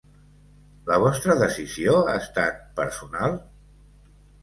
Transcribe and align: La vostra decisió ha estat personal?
La 0.91 0.97
vostra 1.03 1.35
decisió 1.43 1.95
ha 2.01 2.17
estat 2.25 2.61
personal? 2.83 3.41